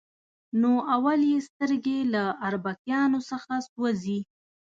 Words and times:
نو 0.61 0.71
اول 0.95 1.21
یې 1.31 1.39
سترګې 1.47 1.99
له 2.13 2.23
اربکیانو 2.47 3.19
څخه 3.29 3.53
سوځي. 3.69 4.19